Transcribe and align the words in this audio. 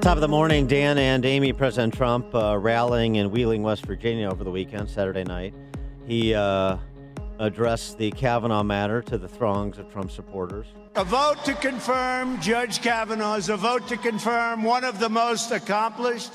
Top 0.00 0.16
of 0.16 0.22
the 0.22 0.28
morning, 0.28 0.66
Dan 0.66 0.96
and 0.96 1.26
Amy. 1.26 1.52
President 1.52 1.92
Trump 1.92 2.34
uh, 2.34 2.56
rallying 2.56 3.16
in 3.16 3.30
Wheeling, 3.30 3.62
West 3.62 3.84
Virginia 3.84 4.30
over 4.30 4.42
the 4.42 4.50
weekend, 4.50 4.88
Saturday 4.88 5.24
night. 5.24 5.52
He 6.06 6.34
uh, 6.34 6.78
addressed 7.38 7.98
the 7.98 8.10
Kavanaugh 8.12 8.62
matter 8.62 9.02
to 9.02 9.18
the 9.18 9.28
throngs 9.28 9.76
of 9.78 9.92
Trump 9.92 10.10
supporters. 10.10 10.66
A 10.96 11.04
vote 11.04 11.44
to 11.44 11.52
confirm 11.52 12.40
Judge 12.40 12.80
Kavanaugh 12.80 13.34
is 13.34 13.50
a 13.50 13.58
vote 13.58 13.88
to 13.88 13.98
confirm 13.98 14.62
one 14.62 14.84
of 14.84 15.00
the 15.00 15.10
most 15.10 15.50
accomplished 15.50 16.32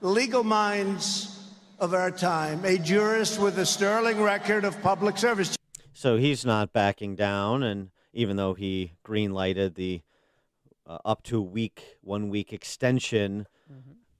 legal 0.00 0.42
minds 0.42 1.52
of 1.78 1.94
our 1.94 2.10
time, 2.10 2.64
a 2.64 2.78
jurist 2.78 3.38
with 3.38 3.56
a 3.58 3.64
sterling 3.66 4.20
record 4.20 4.64
of 4.64 4.82
public 4.82 5.18
service. 5.18 5.56
So 5.92 6.16
he's 6.16 6.44
not 6.44 6.72
backing 6.72 7.14
down, 7.14 7.62
and 7.62 7.90
even 8.12 8.34
though 8.36 8.54
he 8.54 8.94
green 9.04 9.32
lighted 9.32 9.76
the 9.76 10.02
uh, 10.86 10.98
up 11.04 11.22
to 11.24 11.38
a 11.38 11.42
week, 11.42 11.96
one 12.02 12.28
week 12.28 12.52
extension 12.52 13.46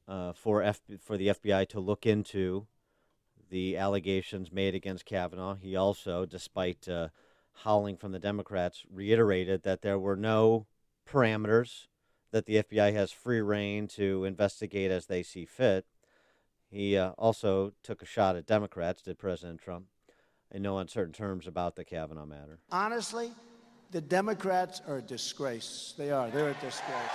uh, 0.08 0.32
for 0.32 0.62
F- 0.62 0.80
for 1.00 1.16
the 1.16 1.28
FBI 1.28 1.68
to 1.68 1.80
look 1.80 2.06
into 2.06 2.66
the 3.50 3.76
allegations 3.76 4.50
made 4.52 4.74
against 4.74 5.04
Kavanaugh. 5.04 5.54
He 5.54 5.76
also, 5.76 6.26
despite 6.26 6.88
uh, 6.88 7.08
howling 7.62 7.96
from 7.96 8.12
the 8.12 8.18
Democrats, 8.18 8.84
reiterated 8.90 9.62
that 9.62 9.82
there 9.82 9.98
were 9.98 10.16
no 10.16 10.66
parameters, 11.08 11.86
that 12.32 12.46
the 12.46 12.62
FBI 12.62 12.92
has 12.94 13.12
free 13.12 13.40
reign 13.40 13.86
to 13.88 14.24
investigate 14.24 14.90
as 14.90 15.06
they 15.06 15.22
see 15.22 15.44
fit. 15.44 15.86
He 16.68 16.96
uh, 16.96 17.10
also 17.10 17.72
took 17.82 18.02
a 18.02 18.06
shot 18.06 18.34
at 18.34 18.46
Democrats, 18.46 19.02
did 19.02 19.18
President 19.18 19.60
Trump, 19.60 19.86
in 20.50 20.62
no 20.62 20.78
uncertain 20.78 21.12
terms 21.12 21.46
about 21.46 21.76
the 21.76 21.84
Kavanaugh 21.84 22.26
matter. 22.26 22.58
Honestly, 22.72 23.30
the 23.94 24.00
Democrats 24.00 24.82
are 24.88 24.96
a 24.96 25.02
disgrace. 25.02 25.94
They 25.96 26.10
are. 26.10 26.28
They're 26.28 26.48
a 26.48 26.54
disgrace. 26.54 27.14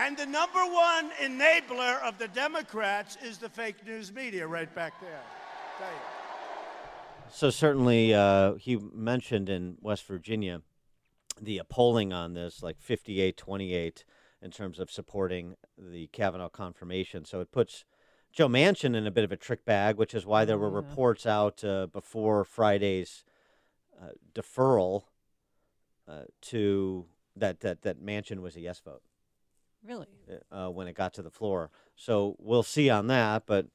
And 0.00 0.16
the 0.16 0.26
number 0.26 0.58
one 0.58 1.12
enabler 1.22 2.02
of 2.02 2.18
the 2.18 2.26
Democrats 2.26 3.16
is 3.22 3.38
the 3.38 3.48
fake 3.48 3.86
news 3.86 4.12
media 4.12 4.44
right 4.44 4.74
back 4.74 5.00
there. 5.00 5.20
Tell 5.78 5.86
you. 5.86 5.94
So 7.30 7.50
certainly, 7.50 8.12
uh, 8.12 8.54
he 8.54 8.76
mentioned 8.92 9.48
in 9.48 9.76
West 9.80 10.04
Virginia 10.04 10.62
the 11.40 11.62
polling 11.70 12.12
on 12.12 12.34
this, 12.34 12.64
like 12.64 12.80
58-28 12.80 14.02
in 14.42 14.50
terms 14.50 14.80
of 14.80 14.90
supporting 14.90 15.54
the 15.78 16.08
Kavanaugh 16.08 16.48
confirmation. 16.48 17.24
So 17.24 17.40
it 17.40 17.52
puts 17.52 17.84
Joe 18.32 18.48
Manchin 18.48 18.96
in 18.96 19.06
a 19.06 19.12
bit 19.12 19.22
of 19.22 19.30
a 19.30 19.36
trick 19.36 19.64
bag, 19.64 19.98
which 19.98 20.14
is 20.14 20.26
why 20.26 20.44
there 20.44 20.58
were 20.58 20.68
reports 20.68 21.26
out 21.26 21.62
uh, 21.62 21.86
before 21.86 22.44
Friday's 22.44 23.22
uh, 24.02 24.08
deferral 24.34 25.04
uh, 26.08 26.22
to 26.42 27.06
that 27.36 27.60
that 27.60 27.82
that 27.82 28.02
Manchin 28.04 28.40
was 28.40 28.56
a 28.56 28.60
yes 28.60 28.80
vote 28.80 29.02
Really? 29.84 30.06
uh, 30.50 30.68
when 30.68 30.86
it 30.86 30.94
got 30.94 31.12
to 31.14 31.22
the 31.22 31.30
floor. 31.30 31.70
So 31.96 32.36
we'll 32.38 32.62
see 32.62 32.88
on 32.90 33.06
that. 33.08 33.44
But 33.46 33.66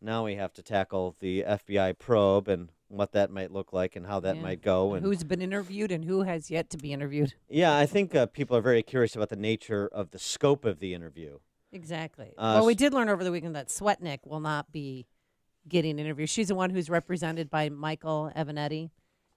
now 0.00 0.24
we 0.24 0.36
have 0.36 0.52
to 0.54 0.62
tackle 0.62 1.16
the 1.20 1.42
FBI 1.46 1.98
probe 1.98 2.48
and 2.48 2.70
what 2.88 3.12
that 3.12 3.30
might 3.30 3.50
look 3.50 3.72
like 3.72 3.96
and 3.96 4.06
how 4.06 4.20
that 4.20 4.36
Yeah. 4.36 4.42
might 4.42 4.62
go. 4.62 4.94
And 4.94 5.04
Who's 5.04 5.24
been 5.24 5.42
interviewed 5.42 5.90
and 5.90 6.04
who 6.04 6.22
has 6.22 6.50
yet 6.50 6.70
to 6.70 6.78
be 6.78 6.92
interviewed? 6.92 7.34
yeah, 7.48 7.76
I 7.76 7.84
think 7.86 8.14
uh, 8.14 8.26
people 8.26 8.56
are 8.56 8.60
very 8.62 8.82
curious 8.82 9.16
about 9.16 9.28
the 9.30 9.36
nature 9.36 9.88
of 9.88 10.10
the 10.12 10.18
scope 10.18 10.64
of 10.64 10.78
the 10.78 10.94
interview. 10.94 11.38
Exactly. 11.72 12.32
Uh, 12.38 12.52
well, 12.56 12.66
we 12.66 12.74
did 12.74 12.94
learn 12.94 13.08
over 13.08 13.24
the 13.24 13.32
weekend 13.32 13.56
that 13.56 13.68
Swetnick 13.68 14.20
will 14.24 14.40
not 14.40 14.70
be 14.72 15.06
getting 15.68 15.98
interviewed. 15.98 16.28
She's 16.30 16.48
the 16.48 16.54
one 16.54 16.70
who's 16.70 16.88
represented 16.88 17.50
by 17.50 17.68
Michael 17.68 18.30
Avenatti, 18.36 18.90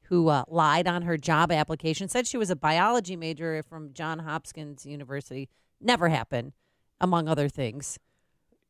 who 0.10 0.30
uh, 0.30 0.44
lied 0.48 0.88
on 0.88 1.04
her 1.04 1.18
job 1.18 1.52
application, 1.52 2.08
said 2.08 2.28
she 2.28 2.38
was 2.38 2.50
a 2.50 2.56
biology 2.56 3.16
major 3.16 3.62
from 3.64 3.94
John 3.94 4.20
Hopkins 4.20 4.86
University. 4.86 5.50
Never 5.82 6.10
happened, 6.10 6.54
among 7.00 7.28
other 7.28 7.50
things. 7.50 8.00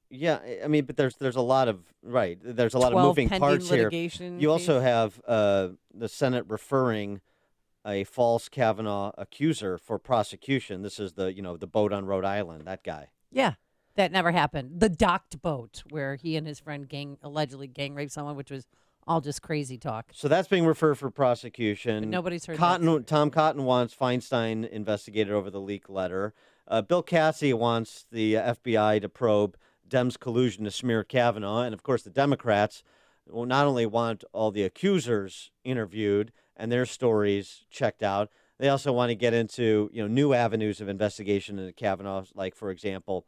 Yeah, 0.10 0.40
I- 0.64 0.68
mean, 0.68 0.86
but 0.86 0.98
there's 0.98 1.16
there's 1.18 1.36
a 1.36 1.42
lot 1.42 1.68
of 1.68 1.80
right. 2.02 2.40
There's 2.42 2.74
a 2.74 2.80
lot 2.80 2.94
of 2.94 3.02
moving 3.02 3.30
parts 3.30 3.70
here. 3.70 3.90
You 3.92 4.52
also 4.52 4.80
case. 4.80 4.84
have 4.84 5.22
uh, 5.28 5.70
the 5.94 6.08
Senate 6.08 6.46
referring 6.48 7.22
a 7.86 8.04
false 8.04 8.50
Kavanaugh 8.50 9.12
accuser 9.18 9.78
for 9.78 10.00
prosecution. 10.00 10.82
This 10.82 11.00
is 11.00 11.14
the 11.14 11.34
you 11.34 11.42
know 11.42 11.58
the 11.58 11.68
boat 11.68 11.94
on 11.94 12.06
Rhode 12.06 12.26
Island. 12.26 12.66
That 12.66 12.84
guy. 12.84 13.10
Yeah, 13.32 13.54
that 13.96 14.12
never 14.12 14.32
happened. 14.32 14.80
The 14.80 14.90
docked 14.90 15.42
boat 15.42 15.84
where 15.90 16.16
he 16.16 16.36
and 16.36 16.48
his 16.48 16.60
friend 16.60 16.88
gang 16.88 17.18
allegedly 17.22 17.68
gang 17.68 17.94
raped 17.94 18.12
someone, 18.12 18.36
which 18.36 18.52
was 18.52 18.66
all 19.08 19.22
just 19.22 19.42
crazy 19.42 19.78
talk. 19.78 20.08
So 20.14 20.28
that's 20.28 20.48
being 20.48 20.66
referred 20.66 20.96
for 20.96 21.10
prosecution. 21.10 22.04
But 22.04 22.10
nobody's 22.10 22.46
heard 22.46 22.58
that 22.58 22.60
Cotton. 22.60 23.04
Tom 23.04 23.30
Cotton 23.30 23.64
wants 23.64 23.96
Feinstein 23.96 24.68
investigated 24.70 25.34
over 25.34 25.50
the 25.50 25.62
leak 25.62 25.90
letter. 25.90 26.34
Uh, 26.68 26.82
Bill 26.82 27.02
Cassidy 27.02 27.54
wants 27.54 28.06
the 28.12 28.36
FBI 28.36 29.02
to 29.02 29.10
probe 29.10 29.58
Dems' 29.88 30.20
collusion 30.20 30.66
to 30.66 30.72
smear 30.72 31.04
Kavanaugh, 31.04 31.62
and 31.62 31.74
of 31.74 31.84
course 31.84 32.04
the 32.04 32.10
Democrats 32.10 32.84
will 33.30 33.46
not 33.46 33.66
only 33.66 33.86
want 33.86 34.24
all 34.34 34.52
the 34.52 34.64
accusers 34.64 35.52
interviewed 35.64 36.32
and 36.56 36.72
their 36.72 36.86
stories 36.86 37.66
checked 37.70 38.04
out, 38.04 38.30
they 38.60 38.70
also 38.70 38.92
want 38.92 39.10
to 39.10 39.16
get 39.16 39.34
into 39.34 39.90
you 39.94 40.02
know 40.02 40.08
new 40.08 40.34
avenues 40.34 40.82
of 40.82 40.90
investigation 40.90 41.60
into 41.60 41.74
Kavanaugh, 41.74 42.26
like 42.36 42.56
for 42.56 42.72
example, 42.72 43.26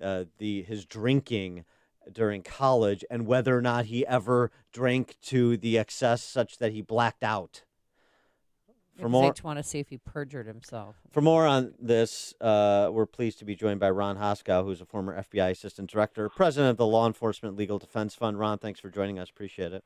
uh, 0.00 0.24
the 0.38 0.62
his 0.62 0.84
drinking 0.84 1.64
during 2.12 2.42
college 2.42 3.04
and 3.10 3.26
whether 3.26 3.56
or 3.56 3.62
not 3.62 3.86
he 3.86 4.06
ever 4.06 4.50
drank 4.72 5.16
to 5.22 5.56
the 5.56 5.78
excess 5.78 6.22
such 6.22 6.58
that 6.58 6.72
he 6.72 6.82
blacked 6.82 7.22
out. 7.22 7.62
For 8.96 9.02
Because 9.02 9.12
more, 9.12 9.32
they 9.32 9.40
want 9.44 9.58
to 9.58 9.62
see 9.62 9.78
if 9.78 9.90
he 9.90 9.98
perjured 9.98 10.46
himself. 10.48 10.96
for 11.12 11.20
more 11.20 11.46
on 11.46 11.74
this, 11.78 12.34
uh, 12.40 12.88
we're 12.90 13.06
pleased 13.06 13.38
to 13.38 13.44
be 13.44 13.54
joined 13.54 13.78
by 13.78 13.90
Ron 13.90 14.16
Hosko, 14.16 14.64
who's 14.64 14.80
a 14.80 14.84
former 14.86 15.16
FBI 15.22 15.50
Assistant 15.50 15.88
Director, 15.88 16.28
President 16.28 16.72
of 16.72 16.78
the 16.78 16.86
Law 16.86 17.06
Enforcement 17.06 17.56
Legal 17.56 17.78
Defense 17.78 18.16
Fund. 18.16 18.40
Ron, 18.40 18.58
thanks 18.58 18.80
for 18.80 18.90
joining 18.90 19.20
us. 19.20 19.30
Appreciate 19.30 19.72
it. 19.72 19.84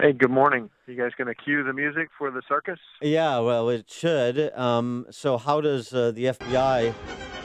Hey, 0.00 0.12
good 0.12 0.30
morning. 0.30 0.68
You 0.86 0.96
guys 0.96 1.10
going 1.16 1.26
to 1.28 1.34
cue 1.34 1.62
the 1.62 1.72
music 1.72 2.08
for 2.16 2.30
the 2.32 2.42
circus? 2.48 2.78
Yeah, 3.02 3.38
well, 3.38 3.68
it 3.68 3.88
should. 3.90 4.52
Um, 4.54 5.06
so, 5.10 5.38
how 5.38 5.60
does 5.60 5.92
uh, 5.92 6.10
the 6.12 6.24
FBI? 6.26 6.94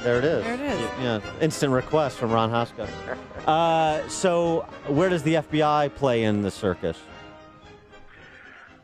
There 0.04 0.18
it 0.18 0.26
is. 0.26 0.44
There 0.44 0.54
it 0.54 0.60
is. 0.60 0.80
Yeah, 1.00 1.22
instant 1.40 1.72
request 1.72 2.18
from 2.18 2.32
Ron 2.32 2.52
Hosko. 2.52 2.90
Uh, 3.48 4.08
so, 4.10 4.68
where 4.88 5.08
does 5.08 5.24
the 5.24 5.36
FBI 5.36 5.96
play 5.96 6.24
in 6.24 6.42
the 6.42 6.52
circus? 6.52 6.98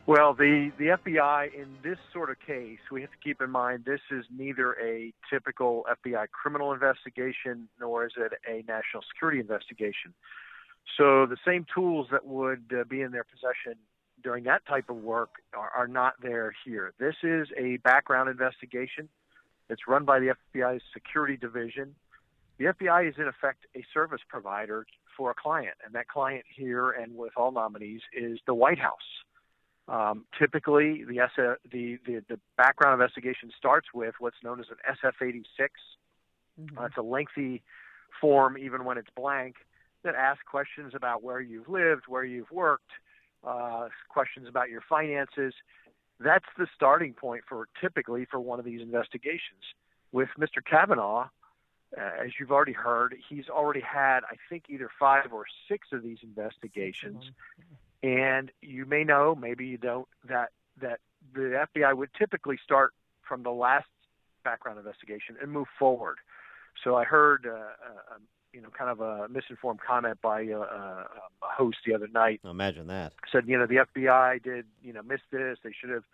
Well, 0.06 0.32
the, 0.32 0.72
the 0.78 0.86
FBI 0.86 1.54
in 1.54 1.68
this 1.84 1.98
sort 2.12 2.30
of 2.30 2.40
case, 2.40 2.78
we 2.90 3.02
have 3.02 3.10
to 3.10 3.16
keep 3.22 3.40
in 3.42 3.50
mind 3.50 3.84
this 3.84 4.00
is 4.10 4.24
neither 4.34 4.72
a 4.80 5.12
typical 5.30 5.86
FBI 6.04 6.30
criminal 6.30 6.72
investigation 6.72 7.68
nor 7.78 8.06
is 8.06 8.12
it 8.16 8.32
a 8.48 8.64
national 8.66 9.04
security 9.12 9.40
investigation. 9.40 10.14
So 10.96 11.26
the 11.26 11.36
same 11.46 11.66
tools 11.72 12.08
that 12.10 12.26
would 12.26 12.72
uh, 12.72 12.84
be 12.84 13.02
in 13.02 13.12
their 13.12 13.24
possession 13.24 13.78
during 14.22 14.44
that 14.44 14.66
type 14.66 14.90
of 14.90 14.96
work 14.96 15.34
are, 15.54 15.70
are 15.70 15.86
not 15.86 16.14
there 16.20 16.52
here. 16.64 16.92
This 16.98 17.14
is 17.22 17.48
a 17.56 17.76
background 17.76 18.30
investigation. 18.30 19.08
It's 19.70 19.82
run 19.86 20.04
by 20.04 20.18
the 20.18 20.34
FBI's 20.54 20.82
security 20.92 21.36
division. 21.36 21.94
The 22.58 22.66
FBI 22.66 23.08
is 23.08 23.14
in 23.16 23.26
effect 23.28 23.66
a 23.74 23.84
service 23.94 24.20
provider 24.28 24.86
for 25.16 25.30
a 25.30 25.34
client, 25.34 25.76
and 25.84 25.94
that 25.94 26.08
client 26.08 26.44
here 26.54 26.90
and 26.90 27.16
with 27.16 27.32
all 27.36 27.52
nominees 27.52 28.02
is 28.12 28.38
the 28.46 28.54
White 28.54 28.78
House. 28.78 28.96
Um, 29.88 30.24
typically, 30.38 31.04
the, 31.04 31.20
S- 31.20 31.56
the, 31.70 31.98
the 32.06 32.22
the 32.28 32.38
background 32.56 33.00
investigation 33.00 33.50
starts 33.56 33.88
with 33.94 34.14
what's 34.18 34.36
known 34.44 34.60
as 34.60 34.66
an 34.70 34.76
SF-86. 35.02 35.68
Uh, 36.78 36.84
it's 36.84 36.96
a 36.96 37.02
lengthy 37.02 37.62
form, 38.20 38.58
even 38.58 38.84
when 38.84 38.98
it's 38.98 39.08
blank, 39.16 39.56
that 40.04 40.14
asks 40.14 40.42
questions 40.48 40.92
about 40.94 41.22
where 41.22 41.40
you've 41.40 41.68
lived, 41.68 42.02
where 42.06 42.24
you've 42.24 42.50
worked, 42.50 42.90
uh, 43.42 43.88
questions 44.08 44.48
about 44.48 44.68
your 44.68 44.82
finances. 44.88 45.54
That's 46.22 46.44
the 46.58 46.66
starting 46.74 47.14
point 47.14 47.44
for 47.48 47.66
typically 47.80 48.26
for 48.26 48.38
one 48.38 48.58
of 48.58 48.64
these 48.64 48.82
investigations. 48.82 49.62
With 50.12 50.28
Mr. 50.38 50.62
Kavanaugh, 50.64 51.28
uh, 51.96 52.00
as 52.24 52.32
you've 52.38 52.50
already 52.52 52.72
heard, 52.72 53.16
he's 53.28 53.48
already 53.48 53.80
had, 53.80 54.20
I 54.24 54.36
think, 54.48 54.64
either 54.68 54.90
five 54.98 55.32
or 55.32 55.44
six 55.68 55.88
of 55.92 56.02
these 56.02 56.18
investigations. 56.22 57.24
And 58.02 58.50
you 58.60 58.86
may 58.86 59.04
know, 59.04 59.34
maybe 59.34 59.66
you 59.66 59.78
don't, 59.78 60.06
that 60.28 60.50
that 60.80 61.00
the 61.34 61.66
FBI 61.74 61.94
would 61.96 62.10
typically 62.14 62.58
start 62.62 62.92
from 63.22 63.42
the 63.42 63.50
last 63.50 63.86
background 64.44 64.78
investigation 64.78 65.36
and 65.40 65.50
move 65.50 65.66
forward. 65.78 66.16
So 66.82 66.96
I 66.96 67.04
heard, 67.04 67.46
uh, 67.46 67.50
uh, 67.50 68.14
um, 68.14 68.22
you 68.52 68.60
know, 68.60 68.68
kind 68.76 68.90
of 68.90 69.00
a 69.00 69.28
misinformed 69.28 69.80
comment 69.86 70.20
by 70.22 70.46
uh, 70.46 70.58
uh, 70.58 71.04
a 71.42 71.46
host 71.46 71.78
the 71.86 71.94
other 71.94 72.08
night 72.08 72.40
Imagine 72.44 72.86
that. 72.88 73.12
said, 73.30 73.46
you 73.46 73.58
know, 73.58 73.66
the 73.66 73.86
FBI 73.94 74.42
did, 74.42 74.66
you 74.82 74.92
know, 74.92 75.02
miss 75.02 75.20
this. 75.30 75.58
They 75.62 75.72
should 75.78 75.90
have. 75.90 76.04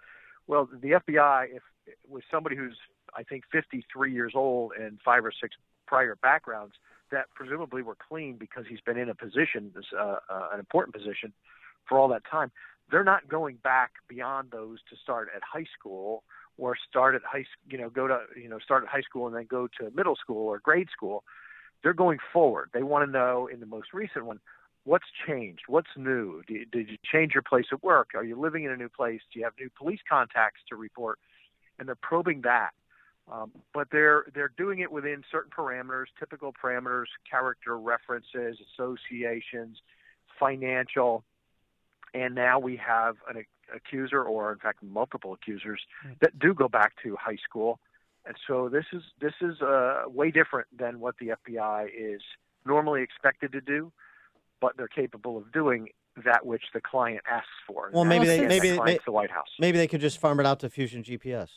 Well, 0.46 0.68
the 0.72 0.92
FBI, 0.92 1.56
if 1.56 1.62
with 2.08 2.24
somebody 2.30 2.56
who's, 2.56 2.76
I 3.16 3.22
think, 3.22 3.44
53 3.50 4.12
years 4.12 4.32
old 4.34 4.72
and 4.78 5.00
five 5.04 5.24
or 5.24 5.32
six 5.32 5.56
prior 5.86 6.16
backgrounds 6.16 6.74
that 7.10 7.26
presumably 7.34 7.82
were 7.82 7.96
clean 7.96 8.36
because 8.36 8.64
he's 8.68 8.80
been 8.80 8.96
in 8.96 9.08
a 9.08 9.14
position, 9.14 9.72
this, 9.74 9.86
uh, 9.96 10.16
uh, 10.28 10.48
an 10.52 10.58
important 10.58 10.94
position, 10.94 11.32
for 11.88 11.98
all 11.98 12.08
that 12.08 12.22
time. 12.30 12.50
They're 12.90 13.04
not 13.04 13.28
going 13.28 13.56
back 13.56 13.92
beyond 14.08 14.50
those 14.50 14.78
to 14.90 14.96
start 14.96 15.28
at 15.34 15.42
high 15.42 15.66
school 15.78 16.22
or 16.58 16.76
start 16.88 17.14
at 17.14 17.22
high, 17.24 17.44
you 17.68 17.78
know, 17.78 17.90
go 17.90 18.06
to, 18.06 18.20
you 18.36 18.48
know, 18.48 18.58
start 18.58 18.84
at 18.84 18.88
high 18.88 19.02
school 19.02 19.26
and 19.26 19.34
then 19.34 19.46
go 19.48 19.68
to 19.80 19.90
middle 19.94 20.16
school 20.16 20.46
or 20.48 20.58
grade 20.58 20.88
school. 20.90 21.24
They're 21.82 21.94
going 21.94 22.18
forward. 22.32 22.70
They 22.72 22.82
want 22.82 23.06
to 23.06 23.10
know 23.10 23.48
in 23.52 23.60
the 23.60 23.66
most 23.66 23.92
recent 23.92 24.26
one 24.26 24.40
what's 24.84 25.06
changed, 25.26 25.62
what's 25.66 25.88
new. 25.96 26.42
Did, 26.46 26.70
did 26.70 26.88
you 26.88 26.96
change 27.04 27.34
your 27.34 27.42
place 27.42 27.66
of 27.72 27.82
work? 27.82 28.10
Are 28.14 28.24
you 28.24 28.38
living 28.38 28.64
in 28.64 28.70
a 28.70 28.76
new 28.76 28.88
place? 28.88 29.20
Do 29.32 29.38
you 29.38 29.44
have 29.44 29.54
new 29.58 29.70
police 29.76 30.00
contacts 30.08 30.60
to 30.68 30.76
report? 30.76 31.18
And 31.78 31.88
they're 31.88 31.96
probing 31.96 32.42
that. 32.42 32.70
Um, 33.30 33.50
but 33.74 33.88
they're 33.90 34.26
they're 34.34 34.52
doing 34.56 34.78
it 34.78 34.92
within 34.92 35.24
certain 35.32 35.50
parameters, 35.50 36.04
typical 36.16 36.52
parameters, 36.52 37.06
character 37.28 37.76
references, 37.76 38.56
associations, 38.72 39.78
financial, 40.38 41.24
and 42.14 42.34
now 42.34 42.58
we 42.58 42.76
have 42.76 43.16
an 43.28 43.44
accuser, 43.74 44.22
or 44.22 44.52
in 44.52 44.58
fact, 44.58 44.82
multiple 44.82 45.32
accusers 45.32 45.80
hmm. 46.02 46.12
that 46.20 46.38
do 46.38 46.54
go 46.54 46.68
back 46.68 46.92
to 47.02 47.16
high 47.16 47.38
school, 47.48 47.80
and 48.26 48.36
so 48.46 48.68
this 48.68 48.84
is 48.92 49.02
this 49.20 49.34
is 49.40 49.60
uh, 49.62 50.02
way 50.06 50.30
different 50.30 50.66
than 50.76 51.00
what 51.00 51.16
the 51.18 51.32
FBI 51.48 51.88
is 51.96 52.20
normally 52.64 53.02
expected 53.02 53.52
to 53.52 53.60
do, 53.60 53.92
but 54.60 54.76
they're 54.76 54.88
capable 54.88 55.38
of 55.38 55.52
doing 55.52 55.88
that 56.24 56.46
which 56.46 56.62
the 56.74 56.80
client 56.80 57.20
asks 57.30 57.48
for. 57.66 57.90
Well, 57.92 58.04
maybe 58.04 58.26
they, 58.26 58.46
maybe 58.46 58.70
the, 58.70 59.00
the 59.04 59.12
White 59.12 59.30
House. 59.30 59.48
Maybe 59.58 59.78
they 59.78 59.86
could 59.86 60.00
just 60.00 60.18
farm 60.18 60.40
it 60.40 60.46
out 60.46 60.60
to 60.60 60.70
Fusion 60.70 61.02
GPS. 61.02 61.48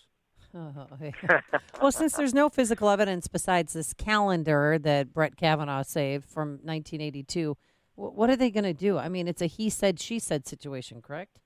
Oh, 0.54 0.88
yeah. 1.02 1.42
well, 1.82 1.92
since 1.92 2.14
there's 2.14 2.34
no 2.34 2.50
physical 2.50 2.90
evidence 2.90 3.28
besides 3.28 3.74
this 3.74 3.94
calendar 3.94 4.78
that 4.80 5.14
Brett 5.14 5.38
Kavanaugh 5.38 5.84
saved 5.84 6.26
from 6.26 6.60
1982, 6.64 7.56
what 7.96 8.30
are 8.30 8.36
they 8.36 8.50
going 8.50 8.64
to 8.64 8.74
do? 8.74 8.98
I 8.98 9.10
mean, 9.10 9.28
it's 9.28 9.42
a 9.42 9.46
he 9.46 9.70
said, 9.70 10.00
she 10.00 10.20
said 10.20 10.48
situation, 10.48 11.02
correct? 11.02 11.40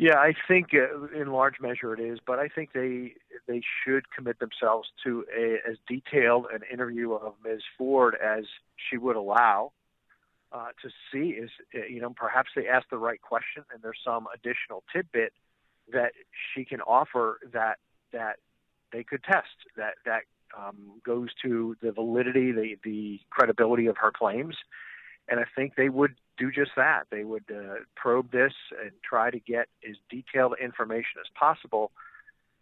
Yeah, 0.00 0.16
I 0.16 0.32
think 0.48 0.68
uh, 0.72 1.08
in 1.14 1.30
large 1.30 1.60
measure 1.60 1.92
it 1.92 2.00
is, 2.00 2.20
but 2.26 2.38
I 2.38 2.48
think 2.48 2.72
they 2.72 3.12
they 3.46 3.60
should 3.84 4.10
commit 4.10 4.38
themselves 4.38 4.88
to 5.04 5.26
a, 5.36 5.58
as 5.70 5.76
detailed 5.86 6.46
an 6.50 6.62
interview 6.72 7.12
of 7.12 7.34
Ms. 7.44 7.60
Ford 7.76 8.16
as 8.16 8.44
she 8.88 8.96
would 8.96 9.16
allow 9.16 9.72
uh, 10.52 10.68
to 10.80 10.88
see 11.12 11.32
is 11.32 11.50
uh, 11.74 11.84
you 11.84 12.00
know 12.00 12.14
perhaps 12.16 12.48
they 12.56 12.66
ask 12.66 12.88
the 12.88 12.96
right 12.96 13.20
question 13.20 13.62
and 13.74 13.82
there's 13.82 13.98
some 14.02 14.26
additional 14.34 14.82
tidbit 14.90 15.34
that 15.92 16.12
she 16.54 16.64
can 16.64 16.80
offer 16.80 17.38
that 17.52 17.76
that 18.14 18.36
they 18.94 19.04
could 19.04 19.22
test 19.22 19.48
that 19.76 19.96
that 20.06 20.22
um, 20.58 20.92
goes 21.04 21.28
to 21.42 21.76
the 21.82 21.92
validity, 21.92 22.52
the 22.52 22.78
the 22.84 23.20
credibility 23.28 23.84
of 23.84 23.98
her 23.98 24.10
claims, 24.10 24.56
and 25.28 25.40
I 25.40 25.44
think 25.54 25.74
they 25.76 25.90
would 25.90 26.14
do 26.40 26.50
just 26.50 26.72
that. 26.76 27.04
They 27.10 27.24
would 27.24 27.44
uh, 27.50 27.84
probe 27.96 28.32
this 28.32 28.52
and 28.82 28.90
try 29.08 29.30
to 29.30 29.38
get 29.38 29.68
as 29.88 29.96
detailed 30.10 30.54
information 30.62 31.20
as 31.20 31.30
possible 31.38 31.92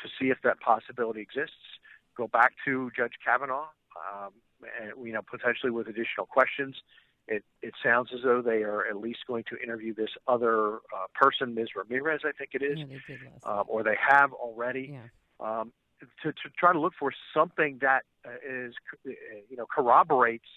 to 0.02 0.08
see 0.20 0.30
if 0.30 0.38
that 0.44 0.60
possibility 0.60 1.20
exists. 1.20 1.80
Go 2.16 2.26
back 2.26 2.52
to 2.64 2.90
Judge 2.96 3.14
Kavanaugh, 3.24 3.68
um, 3.96 4.32
and 4.82 5.06
you 5.06 5.12
know 5.12 5.22
potentially 5.22 5.70
with 5.70 5.86
additional 5.86 6.26
questions. 6.26 6.76
It, 7.30 7.44
it 7.60 7.74
sounds 7.84 8.08
as 8.14 8.20
though 8.24 8.40
they 8.40 8.62
are 8.62 8.86
at 8.86 8.96
least 8.96 9.20
going 9.26 9.44
to 9.50 9.62
interview 9.62 9.94
this 9.94 10.08
other 10.26 10.76
uh, 10.76 11.08
person, 11.14 11.54
Ms. 11.54 11.68
Ramirez, 11.76 12.22
I 12.24 12.32
think 12.32 12.50
it 12.54 12.62
is, 12.62 12.78
yeah, 12.78 13.16
um, 13.44 13.64
or 13.68 13.82
they 13.82 13.96
have 14.10 14.32
already. 14.32 14.90
Yeah 14.94 15.08
um, 15.40 15.72
to, 16.22 16.32
to 16.32 16.48
try 16.56 16.72
to 16.72 16.80
look 16.80 16.92
for 16.98 17.12
something 17.34 17.78
that 17.80 18.02
uh, 18.24 18.30
is, 18.48 18.74
uh, 19.06 19.10
you 19.48 19.56
know, 19.56 19.66
corroborates 19.66 20.48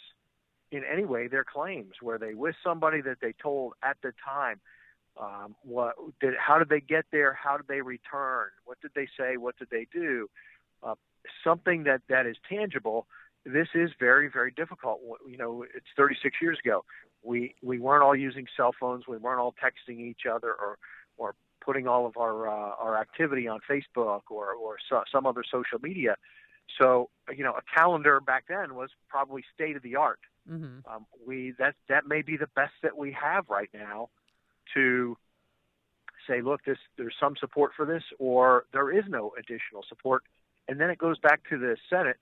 in 0.72 0.84
any 0.84 1.06
way 1.06 1.28
their 1.28 1.44
claims. 1.44 1.96
Were 2.02 2.18
they 2.18 2.34
with 2.34 2.56
somebody 2.64 3.02
that 3.02 3.18
they 3.22 3.34
told 3.34 3.74
at 3.84 3.98
the 4.02 4.14
time, 4.26 4.60
um, 5.20 5.56
what 5.64 5.96
did, 6.22 6.34
how 6.38 6.58
did 6.58 6.70
they 6.70 6.80
get 6.80 7.06
there? 7.12 7.34
How 7.34 7.58
did 7.58 7.68
they 7.68 7.82
return? 7.82 8.48
What 8.66 8.80
did 8.82 8.92
they 8.96 9.08
say? 9.20 9.38
What 9.38 9.58
did 9.58 9.70
they 9.70 9.88
do? 9.92 10.30
Uh, 10.82 10.96
something 11.44 11.84
that 11.84 12.02
that 12.10 12.26
is 12.26 12.38
tangible. 12.50 13.08
This 13.46 13.68
is 13.76 13.92
very 14.00 14.30
very 14.30 14.52
difficult. 14.52 15.02
You 15.28 15.38
know, 15.38 15.64
it's 15.76 15.86
36 15.98 16.38
years 16.42 16.58
ago. 16.64 16.86
We 17.24 17.56
we 17.62 17.80
weren't 17.80 18.04
all 18.04 18.16
using 18.16 18.48
cell 18.56 18.74
phones. 18.80 19.08
We 19.08 19.18
weren't 19.18 19.40
all 19.40 19.54
texting 19.62 20.00
each 20.00 20.26
other 20.32 20.54
or 20.54 20.78
or 21.18 21.36
putting 21.64 21.88
all 21.88 22.06
of 22.06 22.18
our 22.18 22.48
uh, 22.48 22.76
our 22.80 22.98
activity 22.98 23.48
on 23.48 23.60
Facebook 23.70 24.22
or 24.30 24.54
or 24.54 24.78
so, 24.90 25.04
some 25.12 25.26
other 25.26 25.44
social 25.44 25.80
media. 25.82 26.16
So 26.80 27.10
you 27.36 27.44
know, 27.44 27.54
a 27.54 27.62
calendar 27.76 28.20
back 28.22 28.46
then 28.48 28.76
was 28.76 28.90
probably 29.10 29.44
state 29.54 29.76
of 29.76 29.84
the 29.84 29.98
art. 29.98 30.20
Mm-hmm. 30.50 30.92
Um, 30.92 31.06
we 31.26 31.54
that 31.60 31.76
that 31.88 32.08
may 32.08 32.22
be 32.22 32.38
the 32.38 32.48
best 32.56 32.74
that 32.84 32.98
we 32.98 33.16
have 33.22 33.46
right 33.50 33.70
now 33.74 34.10
to 34.74 35.18
say, 36.28 36.42
look, 36.42 36.64
this 36.66 36.78
there's 36.98 37.16
some 37.20 37.36
support 37.40 37.72
for 37.76 37.86
this, 37.86 38.04
or 38.20 38.66
there 38.74 38.92
is 38.92 39.04
no 39.08 39.34
additional 39.38 39.84
support, 39.88 40.24
and 40.68 40.80
then 40.80 40.90
it 40.90 40.98
goes 40.98 41.20
back 41.20 41.42
to 41.50 41.58
the 41.58 41.78
Senate. 41.90 42.18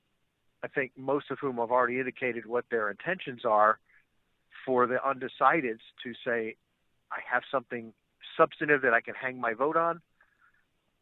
I 0.63 0.67
think 0.67 0.91
most 0.97 1.31
of 1.31 1.39
whom 1.39 1.57
have 1.57 1.71
already 1.71 1.99
indicated 1.99 2.45
what 2.45 2.65
their 2.69 2.89
intentions 2.89 3.45
are 3.45 3.79
for 4.65 4.87
the 4.87 4.97
undecideds 4.97 5.79
to 6.03 6.13
say, 6.25 6.57
I 7.11 7.19
have 7.31 7.43
something 7.49 7.93
substantive 8.37 8.81
that 8.81 8.93
I 8.93 8.99
can 8.99 9.15
hang 9.15 9.39
my 9.39 9.53
vote 9.53 9.77
on. 9.77 10.01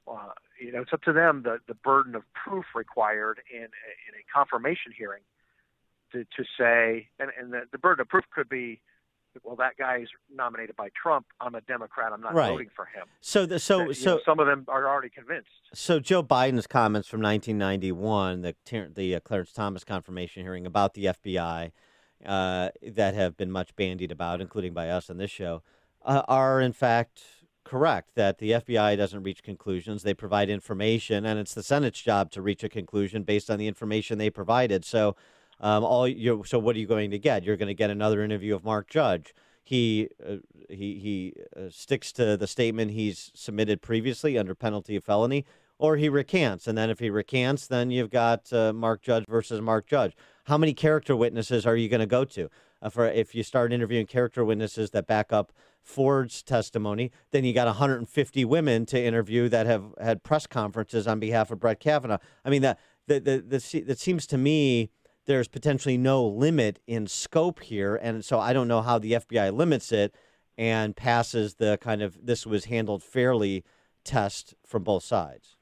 Uh, 0.07 0.29
you 0.61 0.71
know, 0.71 0.81
it's 0.81 0.93
up 0.93 1.01
to 1.03 1.13
them 1.13 1.41
the, 1.43 1.57
the 1.67 1.73
burden 1.73 2.13
of 2.15 2.21
proof 2.33 2.65
required 2.75 3.41
in 3.51 3.63
a, 3.63 3.63
in 3.63 4.13
a 4.13 4.23
confirmation 4.33 4.93
hearing 4.95 5.23
to, 6.11 6.23
to 6.23 6.43
say, 6.57 7.09
and, 7.19 7.31
and 7.39 7.53
the, 7.53 7.61
the 7.71 7.77
burden 7.77 8.01
of 8.01 8.09
proof 8.09 8.25
could 8.33 8.49
be, 8.49 8.81
well, 9.43 9.55
that 9.57 9.77
guy's 9.77 10.07
nominated 10.33 10.75
by 10.75 10.89
Trump. 10.99 11.27
I'm 11.39 11.53
a 11.53 11.61
Democrat. 11.61 12.11
I'm 12.11 12.21
not 12.21 12.33
right. 12.33 12.49
voting 12.49 12.69
for 12.75 12.85
him. 12.85 13.05
So, 13.21 13.45
the, 13.45 13.59
so, 13.59 13.91
so 13.91 14.15
know, 14.15 14.21
some 14.25 14.39
of 14.39 14.47
them 14.47 14.65
are 14.67 14.87
already 14.87 15.09
convinced. 15.09 15.49
So, 15.73 15.99
Joe 15.99 16.23
Biden's 16.23 16.65
comments 16.65 17.07
from 17.07 17.21
1991, 17.21 18.41
the 18.41 18.55
the 18.95 19.15
uh, 19.15 19.19
Clarence 19.19 19.51
Thomas 19.51 19.83
confirmation 19.83 20.41
hearing 20.41 20.65
about 20.65 20.95
the 20.95 21.05
FBI, 21.05 21.71
uh, 22.25 22.69
that 22.81 23.13
have 23.13 23.37
been 23.37 23.51
much 23.51 23.75
bandied 23.75 24.11
about, 24.11 24.41
including 24.41 24.73
by 24.73 24.89
us 24.89 25.09
on 25.09 25.17
this 25.17 25.31
show, 25.31 25.61
uh, 26.03 26.23
are 26.27 26.59
in 26.61 26.73
fact 26.73 27.21
correct 27.63 28.15
that 28.15 28.37
the 28.37 28.51
FBI 28.51 28.95
doesn't 28.95 29.23
reach 29.23 29.43
conclusions. 29.43 30.03
They 30.03 30.13
provide 30.13 30.49
information, 30.49 31.25
and 31.25 31.37
it's 31.37 31.53
the 31.53 31.63
Senate's 31.63 32.01
job 32.01 32.31
to 32.31 32.41
reach 32.41 32.63
a 32.63 32.69
conclusion 32.69 33.23
based 33.23 33.49
on 33.49 33.59
the 33.59 33.67
information 33.67 34.17
they 34.17 34.29
provided. 34.29 34.85
So, 34.85 35.15
um, 35.59 35.83
all 35.83 36.07
you 36.07 36.43
so 36.45 36.59
what 36.59 36.75
are 36.75 36.79
you 36.79 36.87
going 36.87 37.11
to 37.11 37.19
get? 37.19 37.43
You're 37.43 37.57
going 37.57 37.67
to 37.67 37.73
get 37.73 37.89
another 37.89 38.21
interview 38.21 38.55
of 38.55 38.63
Mark 38.63 38.89
Judge. 38.89 39.33
He 39.63 40.09
uh, 40.25 40.37
he 40.69 40.99
he 40.99 41.33
uh, 41.55 41.69
sticks 41.69 42.11
to 42.13 42.37
the 42.37 42.47
statement 42.47 42.91
he's 42.91 43.31
submitted 43.33 43.81
previously 43.81 44.37
under 44.37 44.55
penalty 44.55 44.95
of 44.95 45.03
felony, 45.03 45.45
or 45.79 45.97
he 45.97 46.09
recants. 46.09 46.67
And 46.67 46.77
then 46.77 46.89
if 46.89 46.99
he 46.99 47.09
recants, 47.09 47.67
then 47.67 47.91
you've 47.91 48.09
got 48.09 48.51
uh, 48.53 48.73
Mark 48.73 49.01
Judge 49.01 49.25
versus 49.27 49.61
Mark 49.61 49.87
Judge. 49.87 50.15
How 50.45 50.57
many 50.57 50.73
character 50.73 51.15
witnesses 51.15 51.65
are 51.65 51.75
you 51.75 51.89
going 51.89 51.99
to 51.99 52.05
go 52.05 52.23
to? 52.25 52.49
Uh, 52.81 52.89
for 52.89 53.07
if 53.07 53.33
you 53.33 53.43
start 53.43 53.73
interviewing 53.73 54.05
character 54.05 54.45
witnesses 54.45 54.91
that 54.91 55.07
back 55.07 55.33
up 55.33 55.51
Ford's 55.81 56.43
testimony, 56.43 57.11
then 57.31 57.43
you 57.43 57.53
got 57.53 57.67
150 57.67 58.45
women 58.45 58.85
to 58.85 59.01
interview 59.01 59.49
that 59.49 59.65
have 59.65 59.93
had 59.99 60.23
press 60.23 60.45
conferences 60.45 61.07
on 61.07 61.19
behalf 61.19 61.49
of 61.49 61.59
Brett 61.59 61.79
Kavanaugh. 61.79 62.19
I 62.45 62.49
mean, 62.49 62.61
that 62.61 62.79
the, 63.07 63.19
the, 63.19 63.37
the, 63.39 63.81
that 63.81 63.99
seems 63.99 64.27
to 64.27 64.37
me 64.37 64.91
there's 65.27 65.47
potentially 65.47 65.97
no 65.97 66.25
limit 66.25 66.79
in 66.87 67.07
scope 67.07 67.61
here. 67.61 67.95
And 67.95 68.25
so 68.25 68.39
I 68.39 68.53
don't 68.53 68.67
know 68.67 68.81
how 68.81 68.97
the 68.97 69.13
FBI 69.13 69.53
limits 69.53 69.91
it 69.91 70.15
and 70.57 70.95
passes 70.95 71.55
the 71.55 71.77
kind 71.79 72.01
of 72.01 72.25
this 72.25 72.45
was 72.45 72.65
handled 72.65 73.03
fairly 73.03 73.63
test 74.03 74.55
from 74.65 74.83
both 74.83 75.03
sides. 75.03 75.57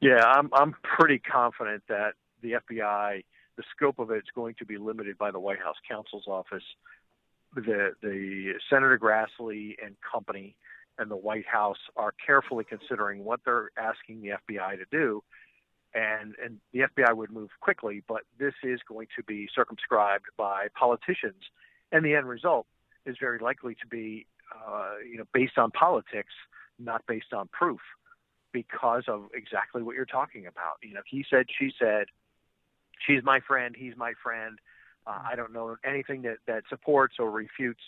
Yeah, 0.00 0.22
I'm, 0.24 0.50
I'm 0.52 0.74
pretty 0.82 1.18
confident 1.18 1.82
that 1.88 2.12
the 2.42 2.52
FBI, 2.52 3.24
the 3.56 3.62
scope 3.74 3.98
of 3.98 4.10
it 4.10 4.18
is 4.18 4.30
going 4.34 4.54
to 4.58 4.66
be 4.66 4.76
limited 4.76 5.18
by 5.18 5.30
the 5.30 5.40
White 5.40 5.58
House 5.58 5.76
counsel's 5.88 6.26
office 6.28 6.62
the 7.56 7.92
the 8.02 8.52
Senator 8.70 8.98
Grassley 8.98 9.74
and 9.82 9.96
company 10.00 10.56
and 10.98 11.10
the 11.10 11.16
White 11.16 11.46
House 11.46 11.78
are 11.96 12.12
carefully 12.24 12.64
considering 12.64 13.24
what 13.24 13.40
they're 13.44 13.70
asking 13.78 14.22
the 14.22 14.28
FBI 14.28 14.78
to 14.78 14.84
do, 14.90 15.22
and 16.26 16.34
and 16.44 16.60
the 16.72 16.80
FBI 16.80 17.14
would 17.16 17.30
move 17.30 17.50
quickly, 17.60 18.02
but 18.06 18.22
this 18.38 18.54
is 18.62 18.80
going 18.88 19.08
to 19.16 19.22
be 19.22 19.48
circumscribed 19.54 20.26
by 20.36 20.68
politicians, 20.74 21.42
and 21.92 22.04
the 22.04 22.14
end 22.14 22.28
result 22.28 22.66
is 23.04 23.16
very 23.20 23.38
likely 23.38 23.74
to 23.74 23.86
be 23.86 24.26
uh, 24.54 24.94
you 25.08 25.18
know 25.18 25.24
based 25.32 25.58
on 25.58 25.70
politics, 25.70 26.32
not 26.78 27.02
based 27.06 27.32
on 27.32 27.48
proof, 27.48 27.80
because 28.52 29.04
of 29.08 29.24
exactly 29.34 29.82
what 29.82 29.94
you're 29.94 30.04
talking 30.04 30.46
about. 30.46 30.78
You 30.82 30.94
know, 30.94 31.02
he 31.08 31.24
said, 31.28 31.46
she 31.58 31.72
said, 31.78 32.06
she's 33.06 33.22
my 33.22 33.40
friend, 33.40 33.74
he's 33.78 33.96
my 33.96 34.14
friend 34.22 34.58
uh, 35.06 35.18
I 35.30 35.36
don't 35.36 35.52
know 35.52 35.76
anything 35.84 36.22
that, 36.22 36.38
that 36.46 36.64
supports 36.68 37.16
or 37.18 37.30
refutes. 37.30 37.82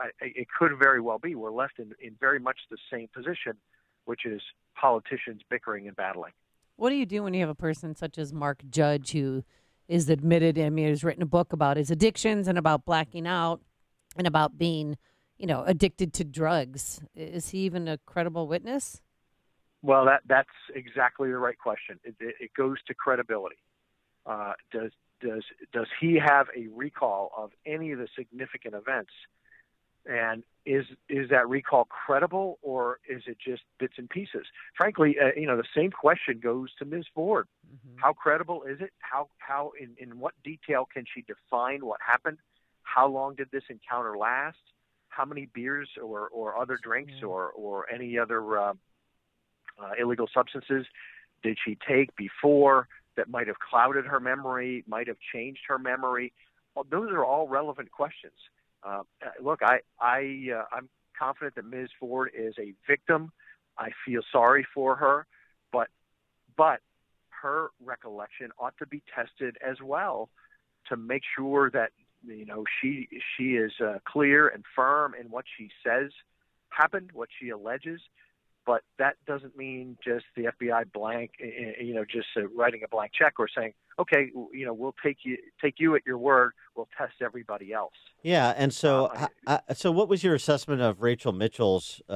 Uh, 0.00 0.08
it 0.20 0.46
could 0.56 0.72
very 0.78 1.00
well 1.00 1.18
be 1.18 1.34
we're 1.34 1.50
left 1.50 1.78
in, 1.78 1.92
in 2.00 2.16
very 2.20 2.38
much 2.38 2.58
the 2.70 2.78
same 2.90 3.08
position, 3.12 3.54
which 4.04 4.24
is 4.24 4.40
politicians 4.80 5.42
bickering 5.50 5.88
and 5.88 5.96
battling. 5.96 6.32
What 6.80 6.88
do 6.88 6.96
you 6.96 7.04
do 7.04 7.22
when 7.22 7.34
you 7.34 7.40
have 7.40 7.50
a 7.50 7.54
person 7.54 7.94
such 7.94 8.16
as 8.16 8.32
Mark 8.32 8.62
Judge 8.70 9.12
who 9.12 9.44
is 9.86 10.08
admitted, 10.08 10.58
I 10.58 10.70
mean, 10.70 10.88
has 10.88 11.04
written 11.04 11.22
a 11.22 11.26
book 11.26 11.52
about 11.52 11.76
his 11.76 11.90
addictions 11.90 12.48
and 12.48 12.56
about 12.56 12.86
blacking 12.86 13.26
out 13.26 13.60
and 14.16 14.26
about 14.26 14.56
being, 14.56 14.96
you 15.36 15.46
know, 15.46 15.62
addicted 15.66 16.14
to 16.14 16.24
drugs? 16.24 17.02
Is 17.14 17.50
he 17.50 17.58
even 17.58 17.86
a 17.86 17.98
credible 18.06 18.48
witness? 18.48 19.02
Well, 19.82 20.06
that 20.06 20.22
that's 20.26 20.48
exactly 20.74 21.28
the 21.28 21.36
right 21.36 21.58
question. 21.58 22.00
It, 22.02 22.14
it, 22.18 22.34
it 22.40 22.50
goes 22.56 22.78
to 22.86 22.94
credibility. 22.94 23.58
Uh, 24.24 24.54
does 24.72 24.92
does 25.20 25.44
does 25.74 25.88
he 26.00 26.18
have 26.18 26.46
a 26.56 26.68
recall 26.74 27.30
of 27.36 27.50
any 27.66 27.92
of 27.92 27.98
the 27.98 28.08
significant 28.16 28.74
events? 28.74 29.12
And 30.06 30.44
is 30.66 30.84
is 31.08 31.30
that 31.30 31.48
recall 31.48 31.86
credible 31.86 32.58
or 32.62 32.98
is 33.08 33.22
it 33.26 33.38
just 33.44 33.62
bits 33.78 33.94
and 33.96 34.08
pieces? 34.08 34.46
Frankly, 34.76 35.16
uh, 35.20 35.38
you 35.38 35.46
know, 35.46 35.56
the 35.56 35.64
same 35.74 35.90
question 35.90 36.40
goes 36.42 36.68
to 36.78 36.84
Ms. 36.84 37.04
Ford. 37.14 37.48
Mm-hmm. 37.66 37.98
How 38.00 38.12
credible 38.12 38.62
is 38.64 38.80
it? 38.80 38.92
How 38.98 39.28
how 39.38 39.72
in 39.80 39.94
in 39.98 40.18
what 40.18 40.34
detail 40.44 40.86
can 40.92 41.04
she 41.12 41.22
define 41.22 41.84
what 41.84 42.00
happened? 42.06 42.38
How 42.82 43.08
long 43.08 43.34
did 43.34 43.48
this 43.50 43.64
encounter 43.70 44.16
last? 44.16 44.58
How 45.08 45.24
many 45.24 45.48
beers 45.52 45.88
or 46.02 46.28
or 46.28 46.58
other 46.58 46.78
drinks 46.82 47.14
mm-hmm. 47.14 47.28
or 47.28 47.50
or 47.50 47.90
any 47.90 48.18
other 48.18 48.58
uh, 48.58 48.72
uh, 49.78 49.90
illegal 49.98 50.28
substances 50.32 50.86
did 51.42 51.56
she 51.64 51.78
take 51.88 52.14
before 52.16 52.86
that 53.16 53.28
might 53.28 53.46
have 53.46 53.58
clouded 53.58 54.04
her 54.04 54.20
memory, 54.20 54.84
might 54.86 55.08
have 55.08 55.16
changed 55.32 55.60
her 55.68 55.78
memory? 55.78 56.32
Well, 56.74 56.86
those 56.90 57.10
are 57.10 57.24
all 57.24 57.48
relevant 57.48 57.90
questions. 57.90 58.34
Uh, 58.82 59.02
look, 59.42 59.60
I, 59.62 59.80
I, 60.00 60.48
uh, 60.54 60.64
I'm 60.72 60.88
confident 61.18 61.54
that 61.56 61.64
Ms. 61.64 61.88
Ford 61.98 62.30
is 62.36 62.54
a 62.58 62.74
victim. 62.86 63.32
I 63.78 63.90
feel 64.06 64.22
sorry 64.32 64.66
for 64.74 64.96
her, 64.96 65.26
but, 65.72 65.88
but 66.56 66.80
her 67.42 67.70
recollection 67.84 68.50
ought 68.58 68.76
to 68.78 68.86
be 68.86 69.02
tested 69.14 69.56
as 69.66 69.76
well 69.82 70.28
to 70.88 70.96
make 70.96 71.22
sure 71.36 71.70
that 71.70 71.90
you 72.26 72.44
know 72.44 72.64
she 72.80 73.08
she 73.36 73.54
is 73.54 73.72
uh, 73.80 73.98
clear 74.06 74.48
and 74.48 74.64
firm 74.76 75.14
in 75.18 75.30
what 75.30 75.44
she 75.56 75.70
says 75.84 76.10
happened, 76.68 77.10
what 77.12 77.28
she 77.38 77.48
alleges, 77.50 78.00
but 78.66 78.82
that 78.98 79.16
doesn't 79.26 79.56
mean 79.56 79.96
just 80.04 80.24
the 80.36 80.44
FBI 80.44 80.92
blank, 80.92 81.32
you 81.38 81.94
know, 81.94 82.04
just 82.04 82.28
uh, 82.36 82.46
writing 82.48 82.82
a 82.84 82.88
blank 82.88 83.12
check 83.18 83.34
or 83.38 83.48
saying, 83.54 83.72
okay, 83.98 84.30
you 84.52 84.64
know, 84.64 84.74
we'll 84.74 84.94
take 85.02 85.18
you 85.24 85.36
take 85.62 85.74
you 85.78 85.94
at 85.94 86.02
your 86.06 86.18
word. 86.18 86.52
We'll 86.76 86.88
test 86.96 87.14
everybody 87.22 87.72
else. 87.72 87.94
Yeah, 88.22 88.54
and 88.56 88.72
so 88.72 89.06
uh, 89.06 89.28
I, 89.46 89.60
I, 89.68 89.74
so 89.74 89.90
what 89.90 90.08
was 90.08 90.22
your 90.22 90.34
assessment 90.34 90.80
of 90.80 91.02
Rachel 91.02 91.32
Mitchell's 91.32 92.02
uh, 92.08 92.12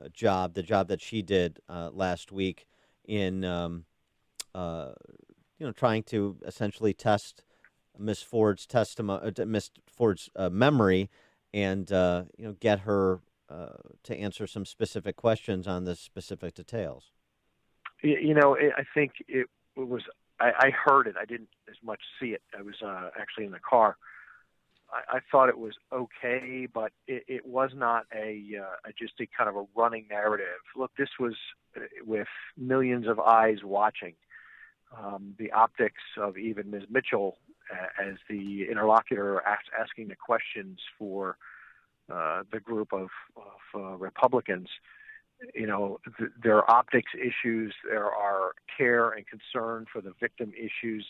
uh, 0.00 0.08
job, 0.12 0.54
the 0.54 0.62
job 0.62 0.88
that 0.88 1.00
she 1.00 1.22
did 1.22 1.60
uh, 1.68 1.90
last 1.92 2.32
week 2.32 2.66
in, 3.04 3.44
um, 3.44 3.84
uh, 4.54 4.92
you 5.58 5.66
know, 5.66 5.72
trying 5.72 6.02
to 6.04 6.38
essentially 6.46 6.92
test 6.92 7.44
Miss 7.98 8.22
Ford's 8.22 8.66
testimony, 8.66 9.32
Miss 9.46 9.70
Ford's 9.86 10.30
memory, 10.50 11.10
and 11.52 11.88
you 11.90 12.44
know, 12.44 12.56
get 12.58 12.80
her 12.80 13.14
uh, 13.14 13.18
to 14.04 14.16
answer 14.16 14.46
some 14.46 14.64
specific 14.64 15.16
questions 15.16 15.66
on 15.66 15.84
the 15.84 15.94
specific 15.94 16.54
details? 16.54 17.10
You 18.02 18.34
know, 18.34 18.56
I 18.56 18.84
think 18.94 19.12
it 19.28 19.46
was. 19.76 20.02
I, 20.40 20.52
I 20.58 20.70
heard 20.70 21.06
it. 21.06 21.14
I 21.20 21.24
didn't 21.24 21.50
as 21.68 21.76
much 21.84 22.00
see 22.20 22.28
it. 22.28 22.42
I 22.58 22.62
was 22.62 22.74
uh, 22.84 23.10
actually 23.18 23.44
in 23.44 23.52
the 23.52 23.60
car. 23.60 23.96
I, 24.92 25.18
I 25.18 25.20
thought 25.30 25.48
it 25.48 25.58
was 25.58 25.74
okay, 25.92 26.66
but 26.72 26.92
it, 27.06 27.24
it 27.28 27.46
was 27.46 27.70
not 27.74 28.06
a 28.14 28.60
uh, 28.60 28.90
just 28.98 29.14
a 29.20 29.26
kind 29.36 29.48
of 29.48 29.56
a 29.56 29.64
running 29.76 30.06
narrative. 30.10 30.46
Look, 30.76 30.90
this 30.98 31.10
was 31.20 31.34
uh, 31.76 31.80
with 32.04 32.28
millions 32.56 33.06
of 33.06 33.20
eyes 33.20 33.58
watching. 33.64 34.14
Um, 34.98 35.34
the 35.38 35.52
optics 35.52 36.02
of 36.18 36.36
even 36.36 36.70
Ms. 36.70 36.82
Mitchell 36.90 37.38
uh, 37.72 38.10
as 38.10 38.16
the 38.28 38.66
interlocutor 38.70 39.40
ask, 39.46 39.62
asking 39.80 40.08
the 40.08 40.16
questions 40.16 40.80
for 40.98 41.38
uh, 42.12 42.42
the 42.52 42.60
group 42.60 42.92
of, 42.92 43.08
of 43.36 43.60
uh, 43.74 43.96
Republicans. 43.96 44.68
You 45.54 45.66
know, 45.66 45.98
th- 46.18 46.30
there 46.42 46.56
are 46.56 46.70
optics 46.70 47.12
issues, 47.14 47.74
there 47.88 48.10
are 48.10 48.52
care 48.76 49.10
and 49.10 49.24
concern 49.26 49.86
for 49.92 50.00
the 50.00 50.12
victim 50.20 50.52
issues 50.56 51.06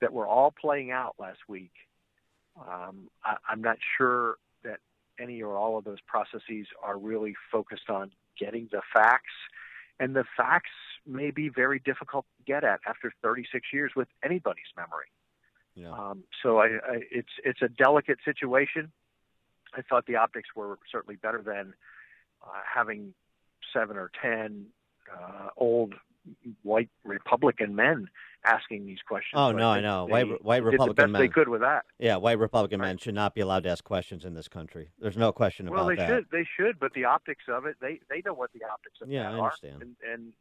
that 0.00 0.12
were 0.12 0.26
all 0.26 0.52
playing 0.52 0.90
out 0.90 1.14
last 1.18 1.40
week. 1.48 1.72
Um, 2.60 3.08
I, 3.24 3.36
I'm 3.48 3.62
not 3.62 3.78
sure 3.96 4.36
that 4.64 4.80
any 5.18 5.42
or 5.42 5.56
all 5.56 5.78
of 5.78 5.84
those 5.84 6.00
processes 6.06 6.66
are 6.82 6.98
really 6.98 7.34
focused 7.50 7.88
on 7.88 8.10
getting 8.38 8.68
the 8.70 8.82
facts. 8.92 9.32
And 9.98 10.14
the 10.14 10.24
facts 10.36 10.70
may 11.06 11.30
be 11.30 11.48
very 11.48 11.78
difficult 11.78 12.26
to 12.36 12.44
get 12.44 12.64
at 12.64 12.80
after 12.86 13.12
36 13.22 13.68
years 13.72 13.92
with 13.94 14.08
anybody's 14.24 14.64
memory. 14.76 15.06
Yeah. 15.74 15.92
Um, 15.92 16.24
so 16.42 16.58
I, 16.58 16.66
I, 16.66 17.00
it's 17.10 17.32
it's 17.44 17.62
a 17.62 17.68
delicate 17.68 18.18
situation. 18.24 18.92
I 19.76 19.82
thought 19.82 20.06
the 20.06 20.16
optics 20.16 20.50
were 20.54 20.78
certainly 20.90 21.16
better 21.16 21.42
than 21.42 21.74
uh, 22.42 22.60
having 22.72 23.14
seven 23.72 23.96
or 23.96 24.10
ten 24.20 24.66
uh, 25.12 25.48
old 25.56 25.94
white 26.62 26.88
Republican 27.04 27.74
men 27.74 28.08
asking 28.44 28.86
these 28.86 28.98
questions. 29.06 29.32
Oh 29.34 29.52
no, 29.52 29.70
I 29.70 29.80
know. 29.80 30.06
White 30.06 30.44
white 30.44 30.62
Republican 30.62 30.86
did 30.86 30.90
the 30.90 30.94
best 30.94 31.10
men. 31.12 31.22
They 31.22 31.28
could 31.28 31.48
with 31.48 31.60
that. 31.62 31.84
Yeah, 31.98 32.16
white 32.16 32.38
Republican 32.38 32.80
right. 32.80 32.88
men 32.88 32.98
should 32.98 33.14
not 33.14 33.34
be 33.34 33.40
allowed 33.40 33.64
to 33.64 33.70
ask 33.70 33.84
questions 33.84 34.24
in 34.24 34.34
this 34.34 34.48
country. 34.48 34.90
There's 34.98 35.16
no 35.16 35.32
question 35.32 35.68
well, 35.68 35.88
about 35.88 35.96
that. 35.96 36.08
Well, 36.08 36.08
they 36.08 36.14
should. 36.16 36.26
They 36.30 36.48
should. 36.56 36.78
But 36.78 36.92
the 36.94 37.04
optics 37.04 37.44
of 37.48 37.66
it, 37.66 37.76
they 37.80 38.00
they 38.10 38.22
know 38.24 38.34
what 38.34 38.52
the 38.52 38.64
optics 38.70 39.00
of 39.00 39.08
yeah, 39.08 39.30
I 39.30 39.38
understand. 39.38 39.82
are. 39.82 39.82
And, 39.82 39.96
and 40.12 40.32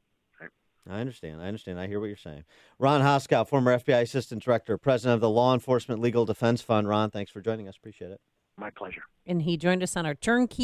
I 0.89 0.99
understand. 0.99 1.41
I 1.41 1.47
understand. 1.47 1.79
I 1.79 1.87
hear 1.87 1.99
what 1.99 2.07
you're 2.07 2.17
saying. 2.17 2.43
Ron 2.77 3.01
Hosko, 3.01 3.47
former 3.47 3.77
FBI 3.77 4.01
Assistant 4.01 4.43
Director, 4.43 4.77
President 4.77 5.15
of 5.15 5.21
the 5.21 5.29
Law 5.29 5.53
Enforcement 5.53 6.01
Legal 6.01 6.25
Defense 6.25 6.61
Fund. 6.61 6.89
Ron, 6.89 7.09
thanks 7.09 7.31
for 7.31 7.39
joining 7.41 7.67
us. 7.69 7.77
Appreciate 7.77 8.11
it. 8.11 8.19
My 8.57 8.69
pleasure. 8.69 9.01
And 9.25 9.41
he 9.41 9.57
joined 9.57 9.81
us 9.81 9.95
on 9.97 10.05
our 10.05 10.15
turnkey 10.15 10.61